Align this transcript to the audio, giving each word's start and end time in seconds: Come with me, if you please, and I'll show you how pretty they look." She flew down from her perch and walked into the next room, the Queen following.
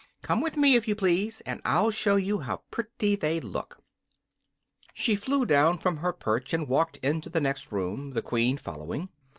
Come 0.23 0.41
with 0.41 0.57
me, 0.57 0.73
if 0.73 0.87
you 0.87 0.95
please, 0.95 1.41
and 1.41 1.61
I'll 1.63 1.91
show 1.91 2.15
you 2.15 2.39
how 2.39 2.63
pretty 2.71 3.15
they 3.15 3.39
look." 3.39 3.83
She 4.95 5.15
flew 5.15 5.45
down 5.45 5.77
from 5.77 5.97
her 5.97 6.11
perch 6.11 6.53
and 6.55 6.67
walked 6.67 6.97
into 7.03 7.29
the 7.29 7.39
next 7.39 7.71
room, 7.71 8.13
the 8.13 8.23
Queen 8.23 8.57
following. 8.57 9.09